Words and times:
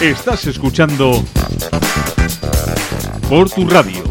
Estás 0.00 0.46
escuchando 0.46 1.24
por 3.30 3.50
tu 3.50 3.66
radio 3.66 4.04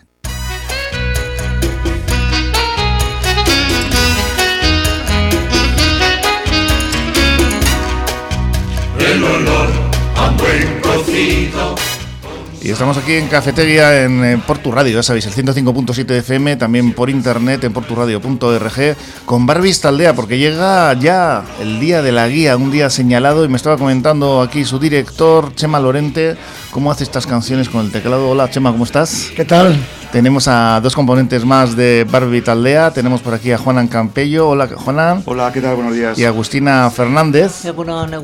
Estamos 12.73 12.97
aquí 12.97 13.15
en 13.15 13.29
Cafetería 13.29 14.05
en, 14.05 14.25
en 14.25 14.43
ya 14.43 15.03
sabéis, 15.03 15.27
el 15.27 15.33
105.7 15.33 16.11
FM, 16.19 16.57
también 16.57 16.93
por 16.93 17.11
internet 17.11 17.65
en 17.65 17.73
porturadio.org, 17.73 18.97
con 19.25 19.47
Barbis 19.47 19.81
Taldea, 19.81 20.15
porque 20.15 20.39
llega 20.39 20.93
ya 20.95 21.45
el 21.61 21.81
día 21.81 22.03
de 22.03 22.13
la 22.13 22.29
guía, 22.29 22.57
un 22.57 22.71
día 22.71 22.91
señalado, 22.91 23.45
y 23.45 23.49
me 23.49 23.57
estaba 23.57 23.77
comentando 23.77 24.41
aquí 24.43 24.65
su 24.65 24.79
director, 24.79 25.55
Chema 25.55 25.81
Lorente, 25.81 26.37
cómo 26.71 26.91
hace 26.91 27.05
estas 27.05 27.27
canciones 27.27 27.69
con 27.69 27.85
el 27.85 27.93
teclado. 27.93 28.29
Hola 28.29 28.51
Chema, 28.51 28.73
¿cómo 28.73 28.85
estás? 28.85 29.31
¿Qué 29.35 29.45
tal? 29.45 29.77
Tenemos 30.13 30.49
a 30.49 30.81
dos 30.83 30.97
componentes 30.97 31.45
más 31.45 31.77
de 31.77 32.05
Barbie 32.11 32.43
Taldea, 32.43 32.91
tenemos 32.91 33.21
por 33.21 33.33
aquí 33.33 33.53
a 33.53 33.59
Juanan 33.59 33.87
Campello. 33.87 34.49
Hola 34.49 34.67
Juanan. 34.67 35.23
Hola, 35.25 35.53
¿qué 35.53 35.61
tal? 35.61 35.77
Buenos 35.77 35.95
días. 35.95 36.19
Y 36.19 36.25
Agustina 36.25 36.91
Fernández, 36.91 37.63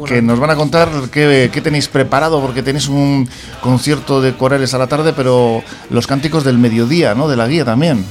que 0.05 0.21
nos 0.21 0.41
van 0.41 0.51
a 0.51 0.57
contar 0.57 0.89
qué, 1.13 1.49
qué 1.53 1.61
tenéis 1.61 1.87
preparado, 1.87 2.41
porque 2.41 2.65
tenéis 2.65 2.89
un 2.89 3.29
concierto 3.61 4.21
de 4.21 4.35
corales 4.35 4.75
a 4.75 4.79
la 4.79 4.89
tarde, 4.89 5.13
pero 5.13 5.63
los 5.89 6.09
cánticos 6.09 6.43
del 6.43 6.59
mediodía, 6.59 7.15
¿no? 7.15 7.29
De 7.29 7.37
la 7.37 7.47
guía 7.47 7.65
también. 7.65 8.05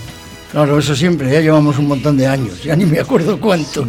Claro, 0.53 0.79
eso 0.79 0.95
siempre, 0.95 1.29
ya 1.29 1.41
llevamos 1.41 1.77
un 1.77 1.87
montón 1.87 2.15
de 2.15 2.27
años, 2.27 2.63
ya 2.63 2.77
ni 2.77 2.85
me 2.85 2.99
acuerdo 3.01 3.41
cuántos. 3.41 3.85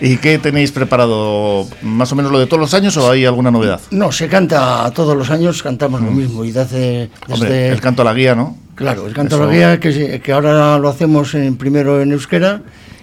¿Y 0.00 0.16
qué 0.16 0.38
tenéis 0.38 0.72
preparado? 0.72 1.66
¿Más 1.82 2.10
o 2.12 2.16
menos 2.16 2.32
lo 2.32 2.38
de 2.38 2.46
todos 2.46 2.60
los 2.60 2.72
años 2.72 2.96
o 2.96 3.10
hay 3.10 3.26
alguna 3.26 3.50
novedad? 3.50 3.78
No, 3.90 4.10
se 4.10 4.26
canta 4.28 4.90
todos 4.94 5.14
los 5.14 5.28
años, 5.28 5.62
cantamos 5.62 6.00
lo 6.00 6.10
mismo. 6.10 6.46
Y 6.46 6.52
desde, 6.52 7.10
Hombre, 7.28 7.68
el 7.68 7.80
canto 7.82 8.00
a 8.00 8.06
la 8.06 8.14
guía, 8.14 8.34
¿no? 8.34 8.65
Claro, 8.76 9.06
el 9.06 9.14
canto 9.14 9.42
a 9.42 9.46
la 9.46 9.52
guía, 9.52 9.80
que, 9.80 10.20
que 10.20 10.32
ahora 10.32 10.78
lo 10.78 10.88
hacemos 10.88 11.34
en, 11.34 11.56
primero 11.56 12.00
en 12.00 12.12
euskera 12.12 12.62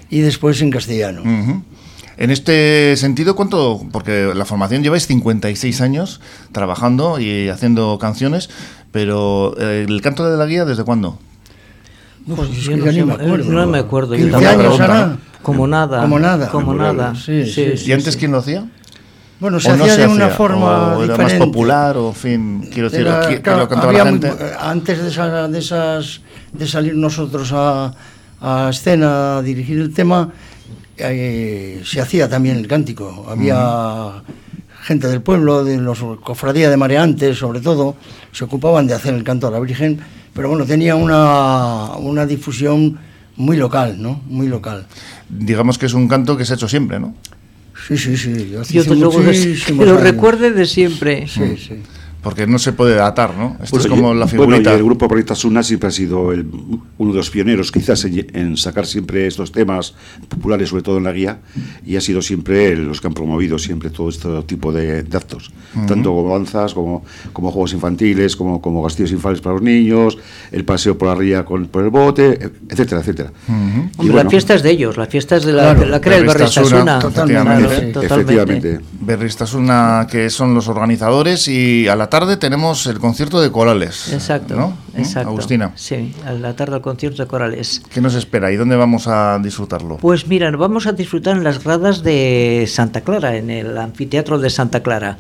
y 0.10 0.22
después 0.22 0.62
en 0.62 0.70
castellano. 0.70 1.24
En 2.16 2.30
este 2.30 2.96
sentido, 2.96 3.36
¿cuánto? 3.36 3.84
Porque 3.92 4.32
la 4.36 4.46
formación 4.46 4.84
lleváis 4.84 5.08
56 5.08 5.82
años 5.82 6.22
trabajando 6.52 7.20
y 7.20 7.50
haciendo 7.50 7.98
canciones, 8.00 8.50
pero 8.92 9.56
eh, 9.60 9.86
el 9.88 10.00
canto 10.02 10.30
de 10.30 10.38
la 10.38 10.46
guía, 10.46 10.64
¿desde 10.64 10.84
cuándo? 10.84 11.18
Pues 12.28 12.50
es 12.52 12.58
yo 12.58 12.78
no 12.78 12.86
ya 12.86 12.92
sé, 12.92 13.00
ni 13.00 13.04
me 13.06 13.14
acuerdo. 13.14 13.52
no 13.52 13.68
me 13.68 13.80
acuerdo, 13.80 14.16
yo 14.16 14.26
15 14.30 14.46
tampoco. 14.46 14.84
años. 14.84 15.10
¿no? 15.10 15.18
Como 15.42 15.68
nada. 15.68 16.02
Como 16.02 16.20
nada. 16.20 16.50
Como 16.50 16.74
nada. 16.76 17.16
Sí, 17.16 17.46
sí, 17.46 17.74
¿Y 17.86 17.92
antes 17.92 18.16
quién 18.16 18.32
lo 18.32 18.38
hacía? 18.38 18.66
Bueno, 19.44 19.60
se 19.60 19.72
¿O 19.74 19.76
no 19.76 19.84
hacía 19.84 19.96
se 19.96 20.02
de 20.04 20.08
una 20.08 20.26
hacía? 20.28 20.38
forma 20.38 20.96
¿O 20.96 21.04
era 21.04 21.14
diferente. 21.16 21.38
más 21.40 21.48
popular? 21.48 21.98
O, 21.98 22.08
en 22.08 22.16
fin, 22.16 22.70
quiero 22.72 22.90
decir, 22.90 23.06
Era- 23.06 23.28
que 23.28 23.42
claro, 23.42 23.60
lo 23.60 23.68
cantaba 23.68 23.90
había 23.92 24.06
la 24.06 24.12
muy- 24.12 24.22
gente. 24.22 24.44
antes 24.58 25.04
de, 25.04 25.10
esa- 25.10 25.48
de 25.50 25.60
esas 25.60 26.22
de 26.54 26.66
salir 26.66 26.96
nosotros 26.96 27.52
a, 27.54 27.94
a 28.40 28.70
escena 28.70 29.40
a 29.40 29.42
dirigir 29.42 29.80
el 29.80 29.94
tema, 29.94 30.30
eh, 30.98 31.82
se 31.84 32.00
hacía 32.00 32.30
también 32.30 32.56
el 32.56 32.68
cántico. 32.70 33.26
Había 33.28 34.24
gente 34.84 35.10
del 35.10 35.22
pueblo, 35.22 35.66
de 35.66 35.78
los 35.78 36.00
cofradía 36.24 36.70
de 36.70 36.78
mareantes, 36.78 37.38
sobre 37.38 37.60
todo, 37.60 37.98
se 38.32 38.46
ocupaban 38.46 38.88
de 38.88 38.94
hacer 38.94 39.14
el 39.14 39.26
canto 39.26 39.48
a 39.48 39.52
la 39.52 39.60
Virgen, 39.60 40.00
pero 40.34 40.48
bueno, 40.48 40.64
tenía 40.66 40.96
una, 40.96 41.98
una 41.98 42.26
difusión 42.26 42.98
muy 43.36 43.58
local, 43.58 44.02
¿no? 44.02 44.22
Muy 44.28 44.48
local. 44.48 44.86
Digamos 45.28 45.78
que 45.78 45.88
es 45.88 45.94
un 45.94 46.08
canto 46.08 46.38
que 46.38 46.46
se 46.46 46.54
ha 46.54 46.56
hecho 46.56 46.70
siempre, 46.70 46.98
¿no? 46.98 47.14
Sí, 47.88 47.98
sí, 47.98 48.18
sí. 48.18 48.50
yo 48.52 48.64
Yo 48.64 48.84
muchísimos 48.86 49.86
que 49.86 49.92
lo 49.92 49.98
recuerde 49.98 50.52
de 50.52 50.66
siempre. 50.66 51.28
Sí, 51.28 51.58
sí. 51.58 51.76
Porque 52.24 52.48
no 52.48 52.58
se 52.58 52.72
puede 52.74 53.00
atar, 53.02 53.36
¿no? 53.36 53.58
Esto 53.62 53.78
es 53.78 53.88
Bueno, 53.88 53.96
como 53.96 54.14
y- 54.14 54.20
la 54.20 54.26
bueno, 54.26 54.28
figurita. 54.46 54.72
y 54.72 54.76
el 54.78 54.84
grupo 54.84 55.08
Proyecto 55.10 55.34
Asuna 55.34 55.62
siempre 55.62 55.90
ha 55.90 55.92
sido 55.92 56.32
el- 56.32 56.48
uno 56.98 57.12
de 57.12 57.18
los 57.18 57.30
pioneros, 57.30 57.72
quizás, 57.72 58.06
en, 58.06 58.26
en 58.34 58.56
sacar 58.58 58.86
siempre 58.86 59.28
estos 59.28 59.52
temas 59.52 59.94
populares, 60.30 60.70
sobre 60.70 60.84
todo 60.84 60.98
en 60.98 61.04
la 61.04 61.12
guía, 61.12 61.40
y 61.86 61.98
ha 61.98 62.02
sido 62.02 62.22
siempre 62.22 62.76
los 62.78 63.02
que 63.02 63.08
han 63.08 63.14
promovido 63.14 63.60
siempre 63.60 63.90
todo 63.90 64.08
este 64.10 64.30
tipo 64.44 64.72
de, 64.72 65.04
de 65.04 65.18
actos, 65.18 65.52
tanto 65.88 66.12
como 66.12 66.34
danzas, 66.34 66.74
como, 66.74 67.04
como 67.34 67.52
juegos 67.52 67.74
infantiles, 67.74 68.36
como, 68.38 68.62
como 68.62 68.82
castillos 68.84 69.12
infantiles 69.12 69.42
para 69.42 69.56
los 69.56 69.62
niños, 69.64 70.18
el 70.52 70.64
paseo 70.64 70.98
por 70.98 71.10
la 71.10 71.16
ría 71.16 71.44
con, 71.44 71.66
por 71.68 71.84
el 71.84 71.90
bote, 71.90 72.40
etcétera, 72.70 73.02
etcétera. 73.02 73.32
Y 73.48 73.52
Hombre, 73.52 73.92
bueno, 73.98 74.16
las 74.16 74.30
fiestas 74.30 74.64
de 74.64 74.72
ellos, 74.72 74.96
las 74.96 75.10
fiestas 75.10 75.44
de 75.44 75.52
la, 75.52 75.64
Claro, 75.64 75.80
de 75.82 75.86
la 75.88 76.00
crea 76.02 76.18
el 76.20 76.26
Berriztasuna, 76.26 76.84
Barristasuna. 76.86 77.00
totalmente. 77.00 77.92
Totalmente. 77.92 78.06
Efectivamente. 78.06 78.80
Berristasuna, 79.02 80.08
que 80.10 80.30
son 80.30 80.54
los 80.54 80.68
organizadores, 80.68 81.48
y 81.48 81.88
a 81.88 81.96
la 81.96 82.10
tarde 82.14 82.38
tenemos 82.38 82.86
el 82.86 83.00
concierto 83.00 83.42
de 83.42 83.52
corales. 83.52 84.14
Exacto, 84.14 84.56
¿no? 84.56 84.78
¿Mm? 84.94 85.00
exacto. 85.00 85.30
Agustina, 85.30 85.72
Sí, 85.74 86.14
a 86.24 86.34
la 86.34 86.56
tarde 86.56 86.76
al 86.76 86.82
concierto 86.82 87.24
de 87.24 87.28
corales. 87.28 87.82
¿qué 87.92 88.02
nos 88.02 88.14
espera 88.14 88.52
y 88.52 88.56
dónde 88.56 88.76
vamos 88.76 89.08
a 89.08 89.40
disfrutarlo? 89.42 89.98
Pues 89.98 90.28
mira, 90.28 90.52
vamos 90.52 90.86
a 90.86 90.92
disfrutar 90.92 91.36
en 91.36 91.44
las 91.44 91.64
gradas 91.64 92.04
de 92.04 92.66
Santa 92.68 93.02
Clara, 93.02 93.36
en 93.36 93.50
el 93.50 93.76
anfiteatro 93.80 94.38
de 94.38 94.52
Santa 94.52 94.84
Clara. 94.84 95.18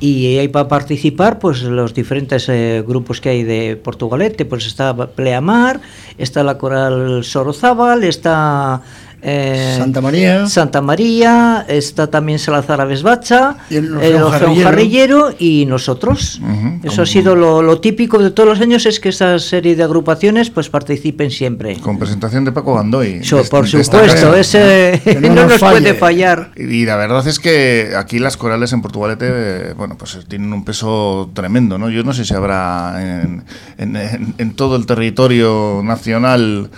Y 0.00 0.38
ahí 0.38 0.48
para 0.48 0.66
participar, 0.66 1.38
pues 1.38 1.62
los 1.62 1.94
diferentes 1.94 2.48
eh, 2.48 2.82
grupos 2.84 3.20
que 3.20 3.28
hay 3.28 3.44
de 3.44 3.76
Portugalete, 3.76 4.44
pues 4.44 4.66
está 4.66 4.92
Pleamar, 5.06 5.80
está 6.18 6.42
la 6.42 6.58
coral 6.58 7.22
Sorozábal, 7.22 8.02
está... 8.02 8.82
eh, 9.24 9.74
Santa 9.78 10.00
María. 10.00 10.46
Santa 10.46 10.80
María, 10.82 11.64
está 11.68 12.06
también 12.08 12.38
Salazar 12.38 12.80
Avesbacha, 12.80 13.56
el 13.70 13.96
el 14.00 14.22
Orfeón 14.22 14.56
Jarrillero. 14.62 15.34
Y 15.38 15.64
nosotros. 15.66 16.40
Eso 16.82 17.02
ha 17.02 17.06
sido 17.06 17.34
lo, 17.34 17.62
lo 17.62 17.80
típico 17.80 18.18
de 18.18 18.30
todos 18.30 18.48
los 18.48 18.60
años, 18.60 18.84
es 18.86 19.00
que 19.00 19.08
esa 19.08 19.38
serie 19.38 19.74
de 19.76 19.82
agrupaciones 19.82 20.50
pues 20.50 20.68
participen 20.68 21.30
siempre. 21.30 21.76
Con 21.76 21.98
presentación 21.98 22.44
de 22.44 22.52
Paco 22.52 22.74
Gandoy. 22.74 23.24
So- 23.24 23.38
de- 23.38 23.44
por 23.44 23.68
de 23.68 23.80
esta 23.80 23.98
supuesto, 23.98 24.34
ese 24.36 25.00
no 25.20 25.28
no, 25.34 25.46
nos 25.48 25.58
falle. 25.58 25.80
puede 25.80 25.94
fallar. 25.94 26.50
Y 26.56 26.84
la 26.84 26.96
verdad 26.96 27.26
es 27.26 27.38
que 27.40 27.92
aquí 27.96 28.18
las 28.18 28.36
corales 28.36 28.72
en 28.72 28.82
Portugalete, 28.82 29.72
bueno, 29.74 29.96
pues 29.98 30.18
tienen 30.28 30.52
un 30.52 30.64
peso 30.64 31.30
tremendo, 31.34 31.78
¿no? 31.78 31.88
Yo 31.88 32.02
no 32.04 32.12
sé 32.12 32.24
si 32.24 32.34
habrá 32.34 32.96
en, 33.22 33.44
en- 33.78 33.96
en- 33.96 34.34
en 34.38 34.54
todo 34.54 34.76
el 34.76 34.84
territorio 34.86 35.80
nacional 35.82 36.70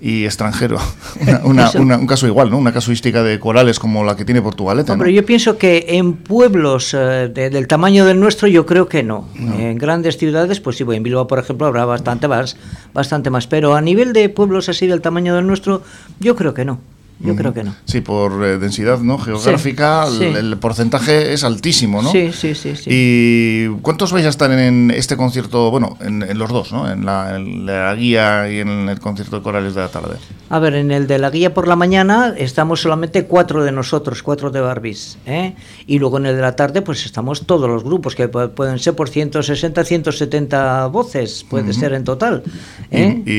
y 0.00 0.24
extranjero 0.24 0.78
una- 1.26 1.40
una- 1.44 1.70
una- 1.80 1.96
un 1.98 2.06
caso 2.06 2.26
igual, 2.26 2.50
¿no? 2.50 2.58
Una 2.58 2.72
casuística 2.72 3.22
de 3.22 3.38
corales 3.40 3.78
como 3.78 4.04
la 4.04 4.14
que 4.16 4.24
tiene 4.24 4.42
Portugalete, 4.42 4.96
¿no? 4.96 5.06
Yo 5.08 5.24
pienso 5.24 5.56
que 5.58 5.84
en 5.88 6.14
pueblos 6.14 6.92
eh, 6.94 7.30
de- 7.32 7.50
del 7.50 7.66
tamaño 7.66 8.04
del 8.04 8.20
nuestro, 8.20 8.46
yo 8.48 8.66
creo 8.66 8.88
que 8.88 9.02
no. 9.02 9.26
En 9.58 9.78
grandes 9.78 10.18
ciudades, 10.18 10.60
pues 10.60 10.76
sí, 10.76 10.84
en 10.88 11.02
Bilbao, 11.02 11.26
por 11.26 11.38
ejemplo, 11.38 11.66
habrá 11.66 11.84
bastante 11.84 12.28
más, 12.28 12.56
bastante 12.92 13.30
más. 13.30 13.46
Pero 13.46 13.74
a 13.74 13.80
nivel 13.80 14.12
de 14.12 14.28
pueblos 14.28 14.68
así 14.68 14.86
del 14.86 15.00
tamaño 15.00 15.34
del 15.34 15.46
nuestro, 15.46 15.82
yo 16.20 16.36
creo 16.36 16.52
que 16.54 16.64
no. 16.64 16.78
Yo 17.18 17.34
creo 17.34 17.54
que 17.54 17.64
no. 17.64 17.74
Sí, 17.86 18.02
por 18.02 18.44
eh, 18.44 18.58
densidad 18.58 18.98
¿no? 19.00 19.18
geográfica 19.18 20.06
Sí, 20.06 20.22
el- 20.24 20.32
sí. 20.32 20.38
el, 20.38 20.56
porcentaje 20.58 21.32
es 21.32 21.44
altísimo, 21.44 22.02
¿no? 22.02 22.12
Sí, 22.12 22.30
sí, 22.32 22.54
sí, 22.54 22.76
sí. 22.76 22.90
¿Y 22.92 23.68
cuántos 23.80 24.12
vais 24.12 24.26
a 24.26 24.28
estar 24.28 24.50
en 24.52 24.90
este 24.90 25.16
concierto? 25.16 25.70
Bueno, 25.70 25.96
en, 26.00 26.22
en 26.22 26.38
los 26.38 26.50
dos, 26.50 26.72
¿no? 26.72 26.90
En 26.90 27.06
la, 27.06 27.36
en 27.36 27.64
la 27.64 27.94
guía 27.94 28.50
y 28.52 28.60
en 28.60 28.88
el 28.90 29.00
concierto 29.00 29.36
de 29.36 29.42
corales 29.42 29.74
de 29.74 29.80
la 29.80 29.88
tarde. 29.88 30.16
A 30.50 30.58
ver, 30.58 30.74
en 30.74 30.90
el 30.92 31.06
de 31.06 31.18
la 31.18 31.30
guía 31.30 31.54
por 31.54 31.66
la 31.66 31.74
mañana 31.74 32.34
estamos 32.36 32.80
solamente 32.82 33.24
cuatro 33.24 33.64
de 33.64 33.72
nosotros, 33.72 34.22
cuatro 34.22 34.50
de 34.50 34.60
Barbies. 34.60 35.18
¿eh? 35.26 35.54
Y 35.86 35.98
luego 35.98 36.18
en 36.18 36.26
el 36.26 36.36
de 36.36 36.42
la 36.42 36.54
tarde, 36.54 36.82
pues 36.82 37.04
estamos 37.06 37.46
todos 37.46 37.68
los 37.68 37.82
grupos, 37.82 38.14
que 38.14 38.30
pu- 38.30 38.50
pueden 38.50 38.78
ser 38.78 38.94
por 38.94 39.08
160, 39.08 39.82
170 39.84 40.86
voces, 40.86 41.44
puede 41.48 41.72
ser 41.72 41.92
en 41.94 42.04
total. 42.04 42.42
¿eh? 42.90 43.22
Y, 43.26 43.32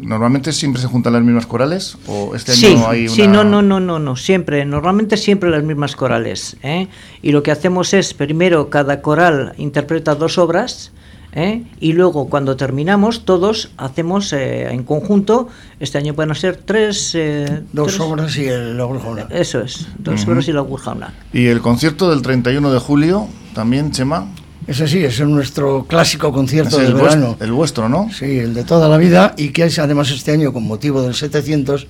y 0.00 0.06
normalmente 0.06 0.52
siempre 0.52 0.80
se 0.80 0.88
juntan 0.88 1.12
las 1.12 1.22
mismas 1.22 1.46
corales 1.46 1.96
o 2.06 2.34
este 2.34 2.52
año 2.52 2.60
Sí, 2.60 2.74
hay 3.00 3.06
una 3.06 3.14
sí, 3.14 3.26
no, 3.28 3.44
no, 3.44 3.62
no, 3.62 3.80
no, 3.80 3.98
no, 3.98 4.16
siempre, 4.16 4.64
normalmente 4.64 5.16
siempre 5.16 5.50
las 5.50 5.62
mismas 5.62 5.96
corales. 5.96 6.56
¿eh? 6.62 6.88
Y 7.22 7.32
lo 7.32 7.42
que 7.42 7.50
hacemos 7.50 7.92
es, 7.94 8.14
primero, 8.14 8.70
cada 8.70 9.02
coral 9.02 9.52
interpreta 9.58 10.14
dos 10.14 10.38
obras. 10.38 10.92
¿eh? 11.32 11.62
Y 11.80 11.92
luego, 11.92 12.28
cuando 12.28 12.56
terminamos, 12.56 13.24
todos 13.24 13.70
hacemos 13.76 14.32
eh, 14.32 14.68
en 14.72 14.82
conjunto, 14.84 15.48
este 15.78 15.98
año 15.98 16.14
pueden 16.14 16.34
ser 16.34 16.56
tres... 16.56 17.12
eh, 17.14 17.62
Dos 17.72 17.88
tres- 17.88 18.00
obras 18.00 18.36
y 18.36 18.46
el 18.46 18.80
Orjona. 18.80 19.26
Eso 19.30 19.60
es, 19.60 19.86
dos 19.98 20.26
obras 20.26 20.48
y 20.48 20.52
la 20.52 20.60
Gurjauna. 20.62 21.14
Y 21.32 21.46
el 21.46 21.60
concierto 21.60 22.10
del 22.10 22.22
31 22.22 22.72
de 22.72 22.78
julio 22.80 23.28
también, 23.54 23.92
Chema. 23.92 24.26
Ese 24.70 24.86
sí, 24.86 24.98
ese 24.98 25.24
es 25.24 25.28
nuestro 25.28 25.84
clásico 25.84 26.32
concierto 26.32 26.76
Es 26.80 26.82
de 26.82 26.88
el, 26.88 26.94
vues- 26.94 27.02
verano. 27.02 27.36
el 27.40 27.50
vuestro, 27.50 27.88
¿no? 27.88 28.08
Sí, 28.12 28.38
el 28.38 28.54
de 28.54 28.62
toda 28.62 28.88
la 28.88 28.98
vida 28.98 29.34
y 29.36 29.48
que 29.48 29.64
es 29.64 29.78
además 29.80 30.10
este 30.12 30.30
año 30.30 30.52
con 30.52 30.62
motivo 30.62 31.02
del 31.02 31.14
700 31.14 31.88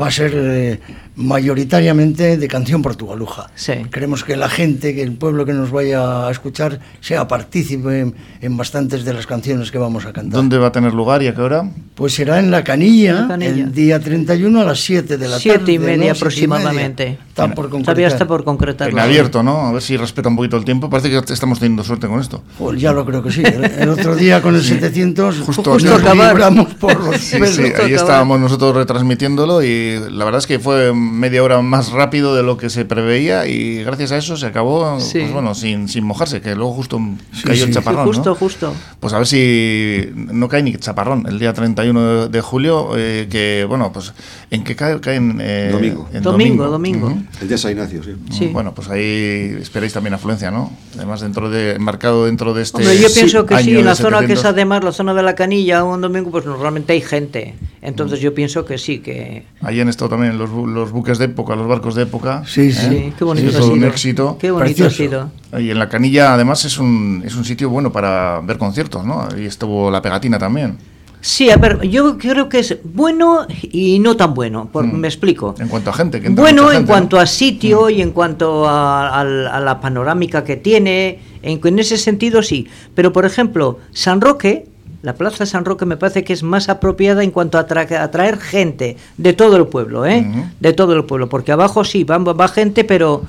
va 0.00 0.08
a 0.08 0.10
ser 0.10 0.32
eh, 0.34 0.80
mayoritariamente 1.16 2.36
de 2.36 2.48
canción 2.48 2.82
portugaluja. 2.82 3.50
Sí. 3.54 3.72
Queremos 3.92 4.22
que 4.24 4.36
la 4.36 4.48
gente, 4.48 4.94
que 4.94 5.02
el 5.02 5.12
pueblo 5.12 5.44
que 5.44 5.52
nos 5.52 5.70
vaya 5.70 6.26
a 6.26 6.30
escuchar 6.30 6.80
sea 7.00 7.26
partícipe 7.26 8.00
en, 8.00 8.14
en 8.40 8.56
bastantes 8.56 9.04
de 9.04 9.12
las 9.14 9.26
canciones 9.26 9.70
que 9.70 9.78
vamos 9.78 10.04
a 10.06 10.12
cantar. 10.12 10.32
¿Dónde 10.36 10.58
va 10.58 10.68
a 10.68 10.72
tener 10.72 10.92
lugar 10.94 11.22
y 11.22 11.28
a 11.28 11.34
qué 11.34 11.40
hora? 11.40 11.70
Pues 11.94 12.14
será 12.14 12.38
en 12.38 12.50
la 12.50 12.62
Canilla, 12.62 13.22
La 13.22 13.28
Canilla. 13.28 13.50
el 13.50 13.72
día 13.72 13.98
31 14.00 14.60
a 14.60 14.64
las 14.64 14.80
7 14.80 15.16
de 15.16 15.28
la 15.28 15.38
Siete 15.38 15.58
tarde. 15.58 15.72
y 15.72 15.78
media 15.78 15.96
¿no? 15.96 16.02
Siete 16.02 16.06
y 16.06 16.10
aproximadamente. 16.18 17.04
media. 17.04 17.18
Está 17.28 17.54
por 17.54 17.70
Todavía 17.70 18.08
está 18.08 18.26
por 18.26 18.44
concretar. 18.44 18.88
En 18.90 18.98
abierto, 18.98 19.42
¿no? 19.42 19.66
A 19.66 19.72
ver 19.72 19.82
si 19.82 19.96
respeta 19.96 20.28
un 20.28 20.36
poquito 20.36 20.56
el 20.56 20.64
tiempo. 20.64 20.88
Parece 20.88 21.10
que 21.10 21.32
estamos 21.32 21.58
teniendo 21.58 21.84
suerte 21.84 22.06
con 22.06 22.20
esto. 22.20 22.42
Pues 22.58 22.80
ya 22.80 22.92
lo 22.92 23.04
creo 23.04 23.22
que 23.22 23.30
sí. 23.30 23.42
El, 23.44 23.64
el 23.64 23.88
otro 23.90 24.14
día 24.16 24.40
con 24.42 24.54
el 24.54 24.62
700 24.62 25.40
Justo 25.40 25.78
nos 25.78 25.84
acabar. 25.84 26.28
libramos 26.32 26.74
por 26.74 26.98
los 26.98 27.16
Sí, 27.20 27.32
pelos. 27.38 27.50
sí, 27.54 27.62
ahí 27.62 27.68
acabar. 27.70 27.90
estábamos 27.92 28.40
nosotros 28.40 28.74
retransmitiéndolo 28.76 29.62
y 29.62 29.98
la 30.10 30.24
verdad 30.24 30.38
es 30.38 30.46
que 30.46 30.58
fue 30.58 30.92
media 31.12 31.42
hora 31.42 31.60
más 31.62 31.90
rápido 31.92 32.34
de 32.34 32.42
lo 32.42 32.56
que 32.56 32.70
se 32.70 32.84
preveía 32.84 33.46
y 33.46 33.82
gracias 33.84 34.12
a 34.12 34.16
eso 34.18 34.36
se 34.36 34.46
acabó, 34.46 35.00
Sí. 35.00 35.20
pues 35.20 35.32
bueno, 35.32 35.54
sin, 35.54 35.88
sin 35.88 36.04
mojarse, 36.04 36.40
que 36.40 36.54
luego 36.54 36.72
justo 36.72 37.00
cayó 37.44 37.64
el 37.64 37.68
sí. 37.70 37.74
chaparrón, 37.74 38.06
justo, 38.06 38.30
¿no? 38.30 38.34
justo. 38.34 38.74
Pues 39.00 39.12
a 39.12 39.18
ver 39.18 39.26
si 39.26 40.10
no 40.14 40.48
cae 40.48 40.62
ni 40.62 40.74
chaparrón 40.76 41.26
el 41.28 41.38
día 41.38 41.52
31 41.52 42.00
de, 42.22 42.28
de 42.28 42.40
julio, 42.40 42.90
eh, 42.96 43.26
que 43.30 43.64
bueno, 43.68 43.92
pues 43.92 44.12
¿en 44.50 44.64
qué 44.64 44.76
cae? 44.76 45.00
Cae 45.00 45.16
en, 45.16 45.38
eh, 45.40 45.70
Domingo. 45.72 46.08
en 46.12 46.22
Domingo, 46.22 46.66
domingo. 46.68 47.06
Ujú. 47.08 47.22
El 47.40 47.48
de 47.48 47.58
San 47.58 47.72
Ignacio, 47.72 48.02
sí. 48.02 48.12
Sí. 48.30 48.46
Bueno, 48.52 48.74
pues 48.74 48.88
ahí 48.88 49.56
esperáis 49.60 49.92
también 49.92 50.14
afluencia, 50.14 50.50
¿no? 50.50 50.72
Además, 50.96 51.20
dentro 51.20 51.50
de, 51.50 51.78
marcado 51.78 52.26
dentro 52.26 52.54
de 52.54 52.62
este. 52.62 52.78
Hombre, 52.78 52.98
yo 52.98 53.08
pienso 53.12 53.46
que 53.46 53.58
sí, 53.62 53.76
en 53.76 53.84
la 53.84 53.94
zona 53.94 54.18
que 54.20 54.32
es 54.32 54.40
700. 54.40 54.44
además 54.52 54.84
la 54.84 54.92
zona 54.92 55.14
de 55.14 55.22
la 55.22 55.34
canilla, 55.34 55.84
un 55.84 56.00
domingo, 56.00 56.30
pues 56.30 56.44
normalmente 56.46 56.92
hay 56.92 57.00
gente. 57.00 57.54
Entonces 57.86 58.20
yo 58.20 58.34
pienso 58.34 58.64
que 58.64 58.78
sí, 58.78 58.98
que... 58.98 59.44
Ahí 59.62 59.80
han 59.80 59.88
estado 59.88 60.08
también 60.10 60.36
los, 60.38 60.50
bu- 60.50 60.66
los 60.66 60.90
buques 60.90 61.18
de 61.18 61.26
época, 61.26 61.54
los 61.54 61.68
barcos 61.68 61.94
de 61.94 62.02
época. 62.02 62.42
Sí, 62.44 62.72
sí. 62.72 62.86
Sí, 62.88 63.12
qué 63.16 63.24
bonito 63.24 63.50
Sí, 63.50 63.56
ha 63.56 63.60
sido. 63.62 63.72
un 63.74 63.84
éxito. 63.84 64.36
Qué 64.40 64.50
bonito 64.50 64.84
Precioso. 64.84 65.30
ha 65.50 65.50
sido. 65.52 65.60
Y 65.62 65.70
en 65.70 65.78
la 65.78 65.88
Canilla, 65.88 66.34
además, 66.34 66.64
es 66.64 66.78
un, 66.78 67.22
es 67.24 67.36
un 67.36 67.44
sitio 67.44 67.70
bueno 67.70 67.92
para 67.92 68.40
ver 68.42 68.58
conciertos, 68.58 69.04
¿no? 69.06 69.22
Ahí 69.22 69.46
estuvo 69.46 69.90
la 69.90 70.02
pegatina 70.02 70.36
también. 70.38 70.76
Sí, 71.20 71.48
a 71.50 71.56
ver, 71.56 71.80
yo 71.88 72.18
creo 72.18 72.48
que 72.48 72.58
es 72.60 72.76
bueno 72.84 73.46
y 73.62 73.98
no 74.00 74.16
tan 74.16 74.34
bueno, 74.34 74.68
por- 74.72 74.84
Mm. 74.84 74.96
me 74.96 75.08
explico. 75.08 75.54
En 75.58 75.68
cuanto 75.68 75.90
a 75.90 75.92
gente. 75.92 76.20
Que 76.20 76.26
entra 76.28 76.42
Bueno 76.42 76.62
mucha 76.64 76.74
en 76.74 76.78
gente, 76.80 76.90
cuanto 76.92 77.16
¿no? 77.16 77.22
Mm. 77.22 77.24
a 77.24 77.26
sitio 77.26 77.90
y 77.90 78.02
en 78.02 78.10
cuanto 78.10 78.66
a, 78.68 79.20
al- 79.20 79.46
a 79.46 79.60
la 79.60 79.80
panorámica 79.80 80.44
que 80.44 80.56
tiene, 80.56 81.18
en, 81.42 81.60
en 81.64 81.78
ese 81.78 81.96
sentido 81.98 82.42
sí. 82.42 82.66
Pero 82.94 83.12
por 83.12 83.24
ejemplo, 83.26 83.78
San 83.92 84.20
Roque, 84.20 84.66
la 85.06 85.14
Plaza 85.14 85.46
San 85.46 85.64
Roque 85.64 85.86
me 85.86 85.96
parece 85.96 86.24
que 86.24 86.32
es 86.32 86.42
más 86.42 86.68
apropiada 86.68 87.22
en 87.22 87.30
cuanto 87.30 87.58
a 87.58 87.68
atra- 87.68 88.00
atraer 88.02 88.38
gente 88.40 88.96
de 89.16 89.32
todo 89.34 89.56
el 89.56 89.68
pueblo, 89.68 90.04
¿eh? 90.04 90.26
De 90.58 90.72
todo 90.72 90.94
el 90.94 91.04
pueblo, 91.04 91.28
porque 91.28 91.52
abajo 91.52 91.84
sí 91.84 92.02
va, 92.02 92.18
va 92.18 92.48
gente, 92.48 92.82
pero 92.82 93.22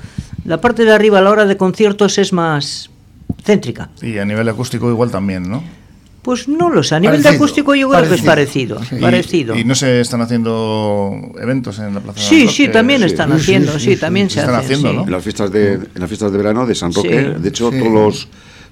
la 0.44 0.60
parte 0.60 0.84
de 0.84 0.90
arriba 0.90 1.20
a 1.20 1.22
la 1.22 1.30
hora 1.30 1.46
de 1.46 1.56
conciertos 1.56 2.18
es 2.18 2.32
más 2.32 2.90
céntrica. 3.44 3.90
Y 4.02 4.18
a 4.18 4.24
nivel 4.24 4.48
acústico 4.48 4.90
igual 4.90 5.12
también, 5.12 5.48
¿no? 5.48 5.62
Pues 6.22 6.48
no 6.48 6.68
lo 6.68 6.82
sé, 6.82 6.96
a 6.96 7.00
nivel 7.00 7.22
de 7.22 7.28
acústico 7.28 7.76
yo 7.76 7.88
creo 7.90 8.08
que 8.08 8.16
es 8.16 8.22
parecido, 8.22 8.82
Sí. 8.82 8.96
Y- 8.96 9.00
parecido. 9.00 9.56
Y, 9.56 9.62
no 9.62 9.76
se 9.76 10.00
están 10.00 10.20
haciendo 10.20 11.12
eventos 11.40 11.78
en 11.78 11.94
la 11.94 12.00
Plaza 12.00 12.18
Sí, 12.18 12.46
San 12.46 12.54
sí, 12.54 12.62
Roque? 12.66 12.72
también 12.72 13.00
sí. 13.02 13.06
están 13.06 13.28
Sí, 13.30 13.36
sí, 13.36 13.40
haciendo, 13.42 13.72
sí, 13.74 13.78
sí, 13.78 13.94
sí, 13.94 14.00
también 14.00 14.28
se 14.28 14.34
se 14.34 14.40
están 14.40 14.54
hacen, 14.56 14.64
haciendo, 14.66 14.90
sí. 14.90 14.96
¿no? 14.96 15.04
En 15.04 15.10
las 15.12 15.22
fiestas 15.22 15.52
de, 15.52 15.74
en 15.74 15.88
las 15.94 16.08
fiestas 16.08 16.32
de 16.32 16.38
verano 16.38 16.66
de 16.66 16.74
San 16.74 16.92
Roque, 16.92 17.34
Sí. 17.36 17.40
de 17.40 17.48
hecho, 17.48 17.70
Sí. 17.70 17.78
todos 17.78 17.92
los 17.92 18.28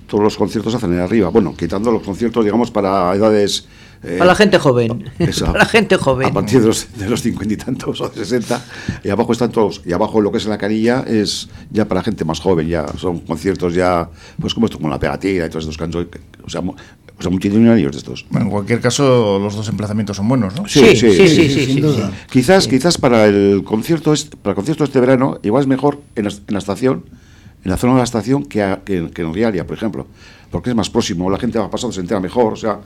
todos 0.06 0.22
los 0.24 0.36
conciertos 0.36 0.72
se 0.72 0.78
hacen 0.78 0.92
ahí 0.92 0.98
arriba. 1.00 1.28
Bueno, 1.30 1.54
quitando 1.56 1.90
los 1.90 2.02
conciertos, 2.02 2.44
digamos, 2.44 2.70
para 2.70 3.14
edades. 3.14 3.66
eh, 4.02 4.16
Para 4.18 4.30
la 4.30 4.34
gente 4.36 4.58
joven. 4.58 5.10
Esa. 5.18 5.46
Para 5.52 5.58
la 5.60 5.64
gente 5.66 5.96
joven. 5.96 6.28
A 6.28 6.32
partir 6.32 6.60
de 6.60 6.66
los, 6.68 6.86
de 6.96 7.08
los 7.08 7.20
50 7.22 7.54
y 7.54 7.56
tantos 7.56 8.00
o 8.00 8.08
de 8.08 8.24
60. 8.24 8.64
Y 9.04 9.08
abajo 9.10 9.32
están 9.32 9.50
todos. 9.52 9.82
Y 9.84 9.92
abajo 9.92 10.20
lo 10.20 10.30
que 10.30 10.38
es 10.38 10.44
en 10.44 10.50
la 10.50 10.58
canilla 10.58 11.04
es 11.06 11.48
ya 11.70 11.86
para 11.86 12.02
gente 12.02 12.24
más 12.24 12.40
joven. 12.40 12.68
Ya 12.68 12.86
son 12.98 13.20
conciertos 13.20 13.74
ya, 13.74 14.08
pues 14.40 14.54
como 14.54 14.66
esto, 14.66 14.78
como 14.78 14.88
la 14.90 14.98
pegatina 14.98 15.46
y 15.46 15.48
todos 15.48 15.64
estos 15.64 15.76
cantos. 15.78 16.06
O 16.44 16.50
sea, 16.50 16.60
o 16.60 17.22
sea 17.22 17.30
multitudinarios 17.30 17.92
de 17.92 17.98
estos. 17.98 18.26
Bueno, 18.30 18.46
en 18.46 18.52
cualquier 18.52 18.80
caso, 18.80 19.38
los 19.38 19.56
dos 19.56 19.66
emplazamientos 19.68 20.16
son 20.18 20.28
buenos, 20.28 20.54
¿no? 20.54 20.68
Sí, 20.68 20.80
sí, 20.94 20.96
sí, 20.96 21.28
sí, 21.28 21.28
sí, 21.28 21.48
sin 21.64 21.74
sí, 21.76 21.80
duda. 21.80 22.10
sí. 22.10 22.26
Quizás, 22.30 22.68
quizás 22.68 22.98
para 22.98 23.24
el 23.24 23.62
concierto 23.64 24.12
este, 24.12 24.36
para 24.36 24.50
el 24.50 24.56
concierto 24.56 24.84
este 24.84 25.00
verano, 25.00 25.38
igual 25.42 25.62
es 25.62 25.66
mejor 25.66 25.98
en 26.14 26.24
la, 26.26 26.30
en 26.30 26.52
la 26.52 26.58
estación, 26.58 27.04
en 27.66 27.70
la 27.70 27.76
zona 27.76 27.94
de 27.94 27.98
la 27.98 28.04
estación, 28.04 28.44
que, 28.44 28.62
a- 28.62 28.80
que, 28.84 29.10
que 29.10 29.22
en 29.22 29.34
Rialia, 29.34 29.66
por 29.66 29.76
ejemplo. 29.76 30.06
Porque 30.52 30.70
es 30.70 30.76
más 30.76 30.88
próximo, 30.88 31.28
la 31.28 31.38
gente 31.38 31.58
va 31.58 31.68
pasando, 31.68 31.92
se 31.92 32.00
entera 32.00 32.20
mejor, 32.20 32.52
o 32.52 32.56
sea, 32.56 32.78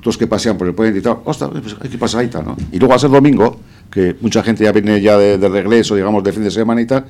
todos 0.00 0.18
que 0.18 0.26
pasean 0.26 0.58
por 0.58 0.66
el 0.66 0.74
puente 0.74 0.98
y 0.98 1.02
tal, 1.02 1.18
ostras, 1.24 1.50
pues 1.62 1.76
hay 1.80 1.88
que 1.88 1.96
pasar 1.96 2.22
ahí, 2.22 2.26
tal, 2.28 2.44
¿no? 2.44 2.56
Y 2.72 2.78
luego 2.80 2.92
al 2.92 2.98
ser 3.00 3.10
domingo, 3.10 3.60
que 3.88 4.16
mucha 4.20 4.42
gente 4.42 4.64
ya 4.64 4.72
viene 4.72 5.00
ya 5.00 5.16
de, 5.16 5.38
de 5.38 5.48
regreso, 5.48 5.94
digamos, 5.94 6.24
de 6.24 6.32
fin 6.32 6.42
de 6.42 6.50
semana 6.50 6.80
y 6.80 6.86
tal, 6.86 7.04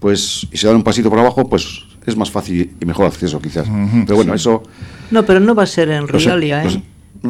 pues, 0.00 0.46
y 0.52 0.56
se 0.56 0.66
dan 0.66 0.74
un 0.76 0.82
pasito 0.82 1.08
por 1.08 1.18
abajo, 1.20 1.48
pues 1.48 1.84
es 2.04 2.16
más 2.16 2.30
fácil 2.30 2.74
y 2.80 2.84
mejor 2.84 3.06
acceso 3.06 3.40
quizás. 3.40 3.68
Pero 4.04 4.16
bueno, 4.16 4.34
eso... 4.34 4.64
No, 5.12 5.24
pero 5.24 5.38
no 5.38 5.54
va 5.54 5.62
a 5.62 5.66
ser 5.66 5.90
en 5.90 6.08
Rialia, 6.08 6.64
¿eh? 6.64 6.82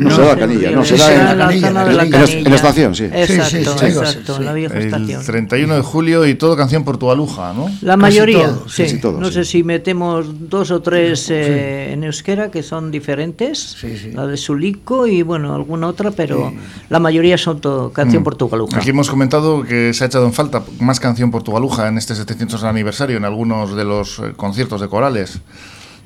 No 0.05 0.11
será 0.11 0.27
la 0.29 0.37
canilla, 0.39 0.71
no, 0.71 0.85
será 0.85 1.05
será 1.07 1.33
en 1.33 1.39
la 1.39 1.47
canilla, 1.47 1.69
zona 1.69 1.83
en 1.83 1.89
de 1.89 1.95
la 1.95 2.05
la 2.05 2.11
canilla. 2.11 2.21
canilla. 2.27 2.39
En 2.39 2.51
la 2.51 2.57
estación, 2.57 2.95
sí. 2.95 3.05
Exacto, 3.05 3.45
Sí, 3.45 3.65
sí, 3.65 3.65
sí, 3.79 3.87
exacto, 3.87 4.39
la 4.41 4.53
vieja 4.53 4.75
El 4.77 4.85
estación. 4.85 5.25
31 5.25 5.75
de 5.77 5.83
julio 5.83 6.27
y 6.27 6.35
todo 6.35 6.57
canción 6.57 6.85
portualuja, 6.85 7.53
¿no? 7.53 7.67
La 7.83 7.95
Casi 7.95 7.97
mayoría, 8.03 8.47
todo, 8.49 8.69
sí. 8.69 8.83
casi 8.85 9.01
todo, 9.01 9.21
no 9.21 9.29
sí. 9.29 9.35
sé 9.35 9.45
si 9.45 9.63
metemos 9.65 10.27
dos 10.51 10.71
o 10.71 10.81
tres 10.83 11.31
eh, 11.31 11.93
en 11.93 12.05
euskera 12.05 12.51
que 12.51 12.63
son 12.63 12.91
diferentes, 12.91 13.77
Sí, 13.81 13.97
sí. 13.97 14.11
la 14.13 14.27
de 14.27 14.37
Sulico 14.37 15.07
y 15.07 15.23
bueno, 15.23 15.55
alguna 15.55 15.87
otra, 15.89 16.11
pero 16.11 16.53
la 16.89 16.99
mayoría 16.99 17.39
son 17.39 17.61
todo 17.61 17.93
canción 17.93 18.23
Mm. 18.23 18.25
portugaluja. 18.25 18.79
Aquí 18.79 18.91
hemos 18.91 19.11
comentado 19.11 19.63
que 19.63 19.93
se 19.95 20.05
ha 20.05 20.07
echado 20.07 20.25
en 20.27 20.33
falta 20.33 20.63
más 20.81 21.01
canción 21.01 21.31
portugaluja 21.31 21.89
en 21.89 21.99
este 21.99 22.15
700 22.15 22.63
aniversario 22.65 23.17
en 23.17 23.25
algunos 23.25 23.75
de 23.77 23.85
los 23.85 24.19
eh, 24.21 24.33
conciertos 24.37 24.81
de 24.81 24.89
corales. 24.89 25.41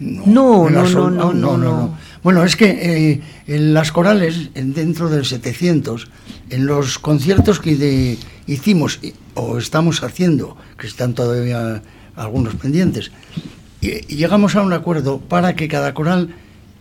No, 0.00 0.68
no, 0.70 0.88
no, 0.88 1.10
no, 1.10 1.32
no, 1.32 1.56
no. 1.58 1.96
Bueno, 2.22 2.44
es 2.44 2.56
que 2.56 2.68
eh, 3.12 3.20
en 3.46 3.74
las 3.74 3.92
corales, 3.92 4.50
en- 4.54 4.72
dentro 4.74 5.08
del 5.08 5.24
700, 5.24 6.08
en 6.50 6.66
los 6.66 6.98
conciertos 6.98 7.60
que 7.60 7.76
de- 7.76 8.18
hicimos 8.46 8.98
o 9.34 9.58
estamos 9.58 10.02
haciendo, 10.02 10.56
que 10.78 10.86
están 10.86 11.14
todavía 11.14 11.82
algunos 12.16 12.54
pendientes, 12.56 13.10
y- 13.80 14.00
llegamos 14.14 14.56
a 14.56 14.62
un 14.62 14.72
acuerdo 14.72 15.18
para 15.20 15.54
que 15.54 15.68
cada 15.68 15.92
coral 15.94 16.30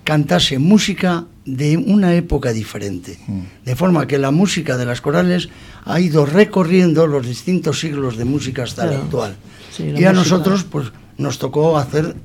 cantase 0.06 0.58
música 0.60 1.26
de 1.46 1.78
una 1.78 2.14
época 2.16 2.52
diferente. 2.54 3.20
De 3.66 3.76
forma 3.76 4.08
que 4.08 4.18
la 4.18 4.32
música 4.32 4.76
de 4.78 4.86
las 4.86 5.02
corales 5.02 5.50
ha 5.86 6.00
ido 6.00 6.26
recorriendo 6.26 7.06
los 7.06 7.26
distintos 7.28 7.80
siglos 7.80 8.18
de 8.18 8.26
música 8.26 8.64
hasta 8.64 8.84
el 8.84 8.90
Claro. 8.90 9.04
actual. 9.04 9.36
Sí, 9.76 9.84
la 9.92 10.00
y 10.00 10.04
a 10.06 10.12
música- 10.12 10.14
nosotros, 10.14 10.64
pues, 10.64 10.88
nos 11.18 11.38
tocó 11.38 11.78
hacer 11.78 12.16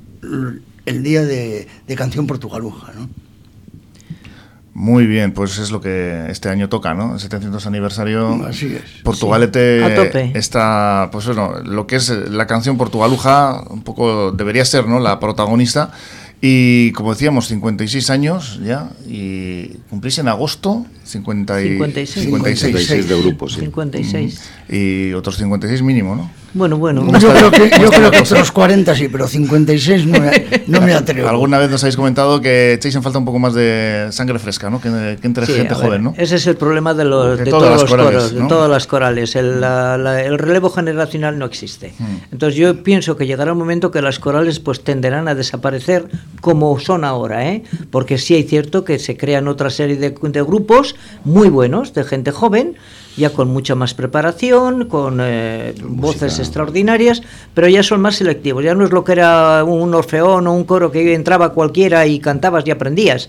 el 0.85 1.03
día 1.03 1.23
de, 1.23 1.67
de 1.87 1.95
canción 1.95 2.27
portugaluja, 2.27 2.91
¿no? 2.93 3.09
Muy 4.73 5.05
bien, 5.07 5.31
pues 5.31 5.57
es 5.57 5.71
lo 5.71 5.79
que 5.79 6.25
este 6.29 6.49
año 6.49 6.67
toca, 6.67 6.93
¿no? 6.93 7.13
El 7.13 7.19
700 7.21 7.65
aniversario. 7.65 8.45
Así 8.45 8.65
es. 8.75 8.81
Portugalete 9.03 9.79
Sí, 9.79 9.85
a 9.85 9.95
tope. 9.95 10.31
está, 10.35 11.09
pues 11.13 11.25
bueno, 11.27 11.53
lo 11.63 11.87
que 11.87 11.95
es 11.95 12.09
la 12.09 12.45
canción 12.45 12.77
portugaluja, 12.77 13.63
un 13.69 13.83
poco 13.83 14.33
debería 14.33 14.65
ser, 14.65 14.85
¿no? 14.85 14.99
La 14.99 15.17
protagonista. 15.21 15.91
Y 16.41 16.91
como 16.91 17.13
decíamos, 17.13 17.47
56 17.47 18.09
años 18.09 18.59
ya, 18.65 18.89
y 19.07 19.67
cumplís 19.89 20.17
en 20.19 20.27
agosto 20.27 20.85
50 21.05 21.61
y- 21.61 21.69
56. 21.69 22.25
56. 22.25 22.59
56 22.65 23.09
de 23.09 23.21
grupos, 23.21 23.53
sí. 23.53 23.61
56. 23.61 24.41
Y 24.67 25.13
otros 25.13 25.37
56 25.37 25.81
mínimo, 25.83 26.15
¿no? 26.15 26.31
Bueno, 26.55 26.77
bueno. 26.77 27.05
Yo 27.19 27.29
creo 27.33 27.51
que, 27.51 27.69
yo 27.81 27.89
creo 27.89 28.09
que 28.09 28.19
otros 28.19 28.51
40 28.51 28.95
sí, 28.95 29.09
pero 29.09 29.27
56 29.27 30.07
no 30.07 30.19
me, 30.21 30.45
no 30.67 30.79
me 30.81 30.93
atrevo. 30.93 31.27
Alguna 31.27 31.59
vez 31.59 31.69
nos 31.69 31.83
habéis 31.83 31.97
comentado 31.97 32.39
que 32.41 32.73
echáis 32.73 32.95
en 32.95 33.03
falta 33.03 33.19
un 33.19 33.25
poco 33.25 33.39
más 33.39 33.53
de 33.53 34.07
sangre 34.11 34.39
fresca, 34.39 34.69
¿no? 34.69 34.79
Que, 34.79 35.17
que 35.21 35.27
entre 35.27 35.45
Sí, 35.45 35.51
gente 35.53 35.75
joven, 35.75 36.03
¿no? 36.05 36.13
Ese 36.17 36.37
es 36.37 36.47
el 36.47 36.55
problema 36.55 36.93
de, 36.93 37.03
los, 37.05 37.37
De 37.37 37.45
todos 37.45 37.69
las 37.69 37.81
los 37.81 37.89
corales, 37.91 38.13
coros, 38.13 38.33
¿no? 38.33 38.41
de 38.43 38.47
todas 38.47 38.69
las 38.71 38.87
corales. 38.87 39.35
El, 39.35 39.59
la- 39.59 39.97
la- 39.97 40.23
el 40.23 40.37
relevo 40.39 40.69
generacional 40.69 41.37
no 41.37 41.45
existe. 41.45 41.93
Hmm. 41.99 42.05
Entonces 42.31 42.57
yo 42.57 42.81
pienso 42.83 43.17
que 43.17 43.27
llegará 43.27 43.51
un 43.51 43.59
momento 43.59 43.91
que 43.91 44.01
las 44.01 44.17
corales 44.19 44.59
pues 44.61 44.81
tenderán 44.83 45.27
a 45.27 45.35
desaparecer 45.35 46.07
como 46.39 46.79
son 46.79 47.03
ahora, 47.03 47.49
¿eh? 47.51 47.63
Porque 47.91 48.17
sí 48.17 48.33
hay 48.33 48.43
cierto 48.43 48.85
que 48.85 48.97
se 48.97 49.17
crean 49.17 49.49
otra 49.49 49.69
serie 49.69 49.97
de, 49.97 50.11
de 50.11 50.41
grupos 50.41 50.95
muy 51.25 51.49
buenos, 51.49 51.93
de 51.93 52.05
gente 52.05 52.31
joven, 52.31 52.75
ya 53.17 53.29
con 53.31 53.49
mucha 53.49 53.75
más 53.75 53.93
preparación, 53.93 54.85
con 54.85 55.19
eh, 55.21 55.73
voces 55.83 56.39
extraordinarias, 56.39 57.21
pero 57.53 57.67
ya 57.67 57.83
son 57.83 58.01
más 58.01 58.15
selectivos. 58.15 58.63
Ya 58.63 58.73
no 58.75 58.85
es 58.85 58.91
lo 58.91 59.03
que 59.03 59.13
era 59.13 59.63
un 59.63 59.93
orfeón 59.93 60.47
o 60.47 60.53
un 60.53 60.63
coro 60.65 60.91
que 60.91 61.13
entraba 61.13 61.53
cualquiera 61.53 62.05
y 62.07 62.19
cantabas 62.19 62.63
y 62.67 62.71
aprendías. 62.71 63.27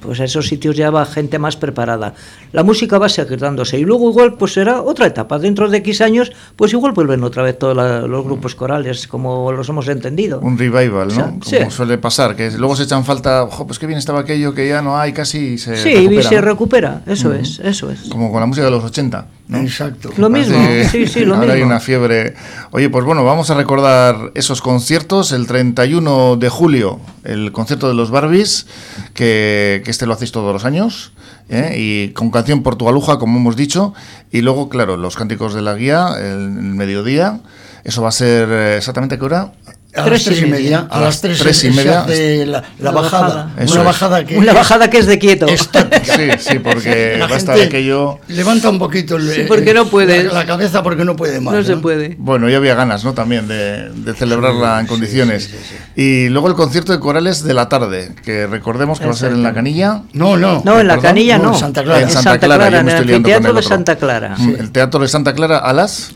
Pues 0.00 0.20
a 0.20 0.24
esos 0.24 0.46
sitios 0.48 0.76
ya 0.76 0.90
va 0.90 1.04
gente 1.06 1.38
más 1.38 1.56
preparada. 1.56 2.14
La 2.52 2.62
música 2.62 2.98
va 2.98 3.08
seguir 3.08 3.38
dándose 3.38 3.78
y 3.78 3.84
luego 3.84 4.10
igual 4.10 4.34
pues 4.34 4.52
será 4.54 4.80
otra 4.82 5.06
etapa. 5.06 5.38
Dentro 5.38 5.68
de 5.68 5.78
X 5.78 6.00
años 6.00 6.32
pues 6.56 6.72
igual 6.72 6.92
vuelven 6.92 7.22
otra 7.24 7.42
vez 7.42 7.58
todos 7.58 7.76
la- 7.76 8.02
los 8.02 8.24
grupos 8.24 8.54
corales 8.54 9.06
como 9.06 9.52
los 9.52 9.68
hemos 9.68 9.86
entendido. 9.88 10.40
Un 10.40 10.56
revival, 10.58 11.08
¿no? 11.08 11.14
sea, 11.14 11.24
Como 11.26 11.42
sí. 11.44 11.56
suele 11.70 11.98
pasar, 11.98 12.36
que 12.36 12.50
luego 12.52 12.76
se 12.76 12.84
echan 12.84 13.04
falta, 13.04 13.44
ojo, 13.44 13.66
pues 13.66 13.78
qué 13.78 13.86
bien 13.86 13.98
estaba 13.98 14.20
aquello 14.20 14.54
que 14.54 14.68
ya 14.68 14.82
no 14.82 14.96
hay 14.98 15.12
casi 15.12 15.38
y 15.54 15.58
se 15.58 15.76
Sí, 15.76 15.94
recupera, 15.94 16.20
y 16.20 16.22
se 16.24 16.40
recupera, 16.40 17.02
eso 17.06 17.32
es, 17.34 17.58
eso 17.60 17.90
es. 17.90 18.00
Como 18.08 18.30
con 18.30 18.40
la 18.40 18.46
música 18.46 18.64
de 18.64 18.70
los 18.70 18.84
80. 18.84 19.25
¿No? 19.48 19.58
Exacto. 19.58 20.10
Lo 20.16 20.28
mismo, 20.28 20.58
sí, 20.90 21.06
sí, 21.06 21.24
lo 21.24 21.36
ahora 21.36 21.54
hay 21.54 21.62
una 21.62 21.80
fiebre. 21.80 22.34
Oye, 22.70 22.90
pues 22.90 23.04
bueno, 23.04 23.24
vamos 23.24 23.50
a 23.50 23.54
recordar 23.54 24.32
esos 24.34 24.60
conciertos. 24.60 25.32
El 25.32 25.46
31 25.46 26.36
de 26.36 26.48
julio, 26.48 27.00
el 27.24 27.52
concierto 27.52 27.88
de 27.88 27.94
los 27.94 28.10
Barbies, 28.10 28.66
que, 29.14 29.82
que 29.84 29.90
este 29.90 30.06
lo 30.06 30.14
hacéis 30.14 30.32
todos 30.32 30.52
los 30.52 30.64
años, 30.64 31.12
¿eh? 31.48 31.74
y 31.76 32.08
con 32.10 32.30
canción 32.30 32.62
portugaluja, 32.62 33.18
como 33.18 33.38
hemos 33.38 33.56
dicho. 33.56 33.94
Y 34.30 34.40
luego, 34.42 34.68
claro, 34.68 34.96
los 34.96 35.16
cánticos 35.16 35.54
de 35.54 35.62
la 35.62 35.74
guía, 35.74 36.14
el, 36.18 36.58
el 36.58 36.74
mediodía. 36.74 37.40
Eso 37.84 38.02
va 38.02 38.08
a 38.08 38.12
ser 38.12 38.48
eh, 38.50 38.76
exactamente 38.78 39.14
a 39.14 39.18
qué 39.18 39.24
hora? 39.24 39.52
A 39.96 40.08
las 40.08 40.24
tres 40.24 40.42
y 40.42 40.46
media. 40.46 40.86
A 40.90 41.00
las 41.00 41.20
tres, 41.20 41.38
tres 41.38 41.64
y 41.64 41.70
media. 41.70 42.04
la, 42.06 42.46
la 42.46 42.64
La 42.78 42.90
bajada. 42.90 43.50
Una 43.56 43.64
es. 43.64 43.84
bajada 43.84 44.24
que. 44.24 44.38
Una 44.38 44.52
bajada 44.52 44.90
que 44.90 44.98
es 44.98 45.06
de 45.06 45.18
quieto. 45.18 45.46
estática. 45.46 46.16
Sí, 46.16 46.28
sí, 46.38 46.58
porque 46.58 47.16
La 47.18 47.26
va 47.26 47.34
a 47.34 47.38
estar 47.38 47.56
gente 47.56 47.76
aquello. 47.76 48.18
Levanta 48.28 48.68
un 48.70 48.78
poquito 48.78 49.16
el, 49.16 49.30
Sí, 49.30 49.42
porque 49.48 49.72
no 49.74 49.86
puede. 49.86 50.24
La, 50.24 50.32
la 50.32 50.46
cabeza 50.46 50.82
porque 50.82 51.04
no 51.04 51.16
puede 51.16 51.40
más. 51.40 51.54
No 51.54 51.62
se 51.64 51.76
puede. 51.76 52.16
Bueno, 52.18 52.48
ya 52.48 52.58
había 52.58 52.74
ganas, 52.74 53.04
¿no? 53.04 53.14
También 53.14 53.48
de, 53.48 53.90
de 53.90 54.14
celebrarla 54.14 54.80
en 54.80 54.86
condiciones. 54.86 55.50
Y 55.96 56.28
luego 56.28 56.48
el 56.48 56.54
concierto 56.54 56.92
de 56.92 57.00
corales 57.00 57.42
de 57.42 57.54
la 57.54 57.68
tarde, 57.68 58.12
que 58.24 58.46
recordemos 58.46 58.98
que 59.00 59.06
va 59.06 59.12
a 59.12 59.16
ser 59.16 59.32
en 59.32 59.42
la 59.42 59.52
canilla. 59.54 60.02
No, 60.12 60.36
no. 60.36 60.62
No, 60.64 60.80
en 60.80 60.86
la 60.88 60.94
¿Perdón? 60.94 61.02
canilla 61.10 61.38
No, 61.38 61.44
no. 61.44 61.52
en 61.54 61.58
Santa 61.60 61.82
Clara. 61.82 61.98
En 62.00 62.04
En 62.08 62.10
Santa, 62.10 62.30
Santa 62.30 62.46
Clara, 62.46 62.68
Clara, 62.68 62.82
yo 62.82 62.90
en 62.90 62.96
el 62.98 63.06
liando 63.06 63.12
con 63.12 63.14
anfiteatro 63.16 63.48
el 63.50 63.54
de 63.54 63.58
otro. 63.60 63.68
Santa 63.68 63.96
Clara. 63.96 64.34
Mm, 64.38 64.54
El 64.60 64.70
teatro 64.72 65.00
de 65.00 65.08
Santa 65.08 65.34
Clara 65.34 65.58
a 65.58 65.72
las. 65.72 66.10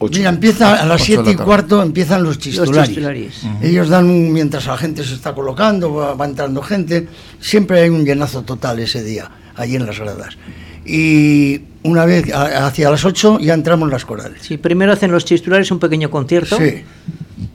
Ocho. 0.00 0.18
Mira, 0.18 0.30
empieza 0.30 0.80
a 0.80 0.86
las 0.86 1.00
Ocho 1.02 1.10
de 1.12 1.16
la 1.18 1.24
7 1.24 1.30
y 1.32 1.44
cuarto 1.44 1.82
empiezan 1.82 2.22
los 2.22 2.36
Los 2.36 2.38
chistularis. 2.38 2.86
chistularis. 2.88 3.42
Ellos 3.62 3.88
dan 3.88 4.04
un, 4.08 4.32
mientras 4.32 4.66
la 4.66 4.76
gente 4.76 5.02
se 5.04 5.14
está 5.14 5.34
colocando, 5.34 5.92
va, 5.94 6.14
va 6.14 6.24
entrando 6.24 6.62
gente, 6.62 7.08
siempre 7.40 7.80
hay 7.80 7.88
un 7.88 8.04
llenazo 8.04 8.42
total 8.42 8.78
ese 8.78 9.02
día, 9.02 9.28
allí 9.56 9.74
en 9.76 9.86
las 9.86 9.98
gradas. 9.98 10.36
Y 10.86 11.62
una 11.82 12.04
vez, 12.04 12.32
a- 12.32 12.66
hacia 12.66 12.90
las 12.90 13.04
8, 13.04 13.38
ya 13.40 13.54
entramos 13.54 13.90
las 13.90 14.04
corales. 14.04 14.40
Sí, 14.42 14.56
primero 14.56 14.92
hacen 14.92 15.10
los 15.10 15.24
chistulares 15.24 15.70
un 15.70 15.78
pequeño 15.78 16.10
concierto 16.10 16.56
Sí. 16.58 16.84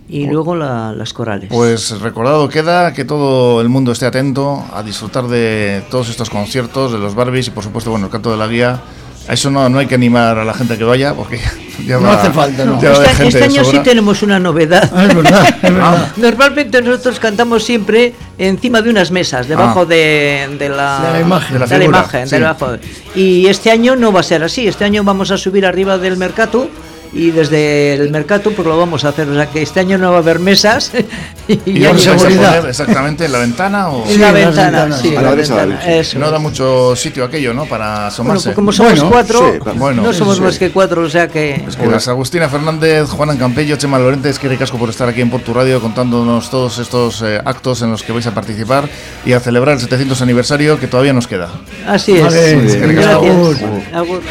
y 0.10 0.28
luego 0.28 0.56
la- 0.56 0.92
las 0.94 1.14
corales. 1.14 1.50
Pues 1.50 2.00
recordado 2.02 2.48
queda 2.50 2.94
que 2.94 3.06
todo 3.06 3.62
el 3.62 3.70
mundo 3.70 3.92
esté 3.94 4.06
atento 4.06 4.64
a 4.74 4.84
disfrutar 4.84 5.28
de 5.28 5.82
todos 5.90 6.10
estos 6.10 6.30
conciertos, 6.30 6.92
de 6.92 7.00
los 7.00 7.16
Barbies 7.16 7.48
y 7.48 7.52
por 7.52 7.64
supuesto, 7.64 7.90
bueno, 7.90 8.08
el 8.08 8.12
canto 8.12 8.32
de 8.32 8.38
la 8.38 8.48
guía. 8.48 8.82
A 9.28 9.34
eso 9.34 9.50
no, 9.50 9.70
no 9.70 9.80
hay 9.80 9.86
que 9.88 9.96
animar 9.96 10.38
a 10.38 10.44
la 10.44 10.54
gente 10.54 10.78
que 10.78 10.84
vaya 10.84 11.14
porque 11.14 11.40
ya 11.88 11.96
No 11.98 12.04
va- 12.04 12.16
hace 12.22 12.32
falta, 12.32 12.66
no. 12.66 12.76
este, 12.76 13.06
gente 13.16 13.28
este 13.30 13.44
año 13.46 13.64
sí 13.64 13.80
tenemos 13.80 14.22
una 14.22 14.38
novedad. 14.40 14.92
Ah, 14.94 15.06
es 15.06 15.16
verdad, 15.16 15.48
es 15.48 15.62
verdad. 15.74 16.12
Normalmente 16.18 16.82
nosotros 16.82 17.20
cantamos 17.20 17.64
siempre 17.64 18.14
encima 18.38 18.82
de 18.82 18.90
unas 18.90 19.12
mesas, 19.12 19.48
debajo 19.48 19.82
Ah. 19.82 19.86
de, 19.86 20.56
de 20.60 20.70
la, 20.70 21.00
De 21.06 21.12
la 21.14 21.20
imagen. 21.22 21.54
De 21.54 21.60
la 21.60 21.66
de 21.68 21.74
la 21.76 21.80
figura, 21.82 22.00
imagen, 22.00 22.28
sí. 22.28 22.36
debajo. 22.36 22.68
Y 23.16 23.48
este 23.48 23.72
año 23.72 23.96
no 23.96 24.12
va 24.12 24.20
a 24.20 24.24
ser 24.24 24.44
así. 24.44 24.68
Este 24.68 24.84
año 24.84 25.04
vamos 25.06 25.32
a 25.32 25.38
subir 25.38 25.66
arriba 25.66 25.98
del 25.98 26.18
mercado 26.18 26.68
y 27.14 27.32
desde 27.32 27.94
el 27.96 28.10
mercado 28.10 28.52
pues 28.52 28.68
lo 28.68 28.78
vamos 28.78 29.04
a 29.06 29.10
hacer. 29.10 29.28
O 29.30 29.34
sea 29.36 29.48
que 29.48 29.62
este 29.62 29.80
año 29.80 29.98
no 29.98 30.12
va 30.12 30.18
a 30.18 30.20
haber 30.20 30.40
mesas 30.40 30.92
y, 31.48 31.60
¿Y 31.66 31.80
ya 31.80 31.92
vais 31.92 32.08
a 32.08 32.16
poner 32.16 32.66
exactamente 32.70 33.26
en 33.26 33.32
la 33.32 33.40
ventana 33.40 33.90
o 33.90 34.08
en 34.08 34.22
la 34.22 34.32
ventana, 34.32 34.86
ventanas. 34.86 35.02
sí, 35.02 35.16
A 35.16 35.22
la 35.22 35.32
ventana, 35.36 35.86
eso. 35.96 36.20
no 36.20 36.32
da 36.32 36.40
mucho 36.40 36.96
sitio 36.96 37.26
aquello, 37.26 37.54
¿no? 37.54 37.66
Para 37.66 37.86
Bueno, 37.94 38.08
asomarse. 38.08 38.44
pues 38.50 38.56
como 38.56 38.72
somos 38.72 38.94
Bueno, 38.94 39.10
cuatro, 39.10 39.52
sí, 39.54 39.60
claro. 39.60 39.80
Bueno, 39.80 40.02
no 40.02 40.14
somos 40.14 40.38
sí. 40.38 40.42
más 40.44 40.58
que 40.58 40.72
cuatro, 40.72 41.02
o 41.04 41.10
sea 41.10 41.28
que... 41.28 41.64
Pues 41.84 42.08
Agustina 42.08 42.50
Fernández, 42.50 43.10
Juan 43.10 43.38
Campello, 43.38 43.76
Chema 43.78 44.00
Lorente, 44.00 44.32
que 44.40 44.58
casco 44.58 44.78
por 44.78 44.90
estar 44.90 45.10
aquí 45.10 45.22
en 45.22 45.30
Portu 45.30 45.54
Radio 45.54 45.82
contándonos 45.82 46.50
todos 46.50 46.78
estos 46.80 47.22
eh, 47.22 47.40
actos 47.44 47.82
en 47.82 47.92
los 47.92 48.04
que 48.04 48.12
vais 48.12 48.26
a 48.28 48.34
participar 48.34 48.88
y 49.26 49.34
a 49.34 49.40
celebrar 49.40 49.76
el 49.76 49.82
700 49.82 50.22
aniversario 50.22 50.80
que 50.80 50.88
todavía 50.88 51.14
nos 51.14 51.28
queda. 51.28 51.50
Así 51.88 52.14
es. 52.18 52.24
Vale, 52.24 52.56
Gracias. 52.94 53.06
agur. 53.08 53.58
Agur 53.94 54.22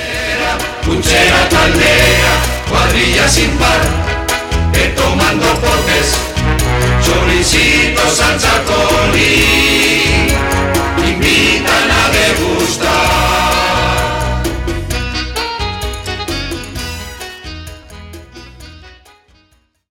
cuadrilla 2.73 3.29
sin 3.29 3.51
par, 3.59 3.81
que 4.73 4.85
toman 4.99 5.39
dos 5.39 5.59
potes, 5.65 6.07
choricitos 7.05 8.21
al 8.21 8.39
chacolí, 8.43 10.33
invitan 11.11 11.89
a 12.01 12.05
degustar. 12.19 13.02